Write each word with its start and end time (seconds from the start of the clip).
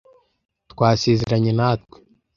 Twasezeranye 0.71 1.51
natwe. 1.59 1.97